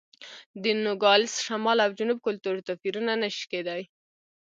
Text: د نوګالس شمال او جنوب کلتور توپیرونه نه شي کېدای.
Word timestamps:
د 0.63 0.63
نوګالس 0.85 1.33
شمال 1.45 1.77
او 1.85 1.91
جنوب 1.99 2.19
کلتور 2.27 2.55
توپیرونه 2.67 3.13
نه 3.21 3.29
شي 3.35 3.45
کېدای. 3.51 3.83